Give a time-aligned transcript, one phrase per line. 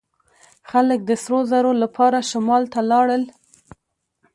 [0.71, 3.23] خلک د سرو زرو لپاره شمال ته لاړل.